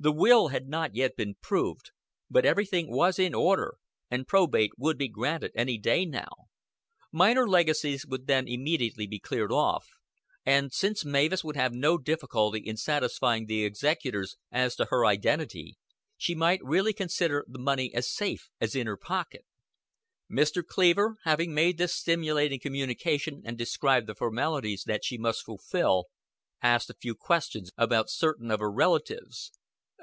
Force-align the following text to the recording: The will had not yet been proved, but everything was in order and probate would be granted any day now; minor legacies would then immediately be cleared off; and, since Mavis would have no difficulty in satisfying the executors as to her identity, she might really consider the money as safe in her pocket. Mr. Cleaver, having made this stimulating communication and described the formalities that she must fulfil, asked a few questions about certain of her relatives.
The 0.00 0.12
will 0.12 0.48
had 0.48 0.68
not 0.68 0.94
yet 0.94 1.16
been 1.16 1.36
proved, 1.40 1.90
but 2.28 2.44
everything 2.44 2.90
was 2.90 3.18
in 3.18 3.32
order 3.32 3.78
and 4.10 4.26
probate 4.28 4.72
would 4.76 4.98
be 4.98 5.08
granted 5.08 5.50
any 5.54 5.78
day 5.78 6.04
now; 6.04 6.28
minor 7.10 7.48
legacies 7.48 8.04
would 8.06 8.26
then 8.26 8.46
immediately 8.46 9.06
be 9.06 9.18
cleared 9.18 9.50
off; 9.50 9.86
and, 10.44 10.70
since 10.74 11.06
Mavis 11.06 11.42
would 11.42 11.56
have 11.56 11.72
no 11.72 11.96
difficulty 11.96 12.58
in 12.60 12.76
satisfying 12.76 13.46
the 13.46 13.64
executors 13.64 14.36
as 14.52 14.76
to 14.76 14.86
her 14.90 15.06
identity, 15.06 15.78
she 16.18 16.34
might 16.34 16.60
really 16.62 16.92
consider 16.92 17.42
the 17.48 17.58
money 17.58 17.90
as 17.94 18.12
safe 18.12 18.50
in 18.60 18.86
her 18.86 18.98
pocket. 18.98 19.46
Mr. 20.30 20.62
Cleaver, 20.62 21.16
having 21.24 21.54
made 21.54 21.78
this 21.78 21.94
stimulating 21.94 22.60
communication 22.60 23.40
and 23.46 23.56
described 23.56 24.06
the 24.06 24.14
formalities 24.14 24.84
that 24.84 25.02
she 25.02 25.16
must 25.16 25.46
fulfil, 25.46 26.08
asked 26.60 26.90
a 26.90 26.94
few 27.00 27.14
questions 27.14 27.70
about 27.78 28.10
certain 28.10 28.50
of 28.50 28.60
her 28.60 28.70
relatives. 28.70 29.50